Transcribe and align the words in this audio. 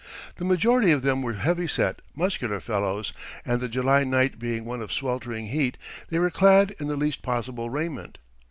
The 0.37 0.45
majority 0.45 0.89
of 0.89 1.03
them 1.03 1.21
were 1.21 1.33
heavy 1.33 1.67
set, 1.67 1.99
muscular 2.15 2.59
fellows, 2.59 3.13
and 3.45 3.61
the 3.61 3.69
July 3.69 4.03
night 4.03 4.39
being 4.39 4.65
one 4.65 4.81
of 4.81 4.91
sweltering 4.91 5.49
heat, 5.49 5.77
they 6.09 6.17
were 6.17 6.31
clad 6.31 6.71
in 6.79 6.87
the 6.87 6.97
least 6.97 7.21
possible 7.21 7.69
raiment. 7.69 8.17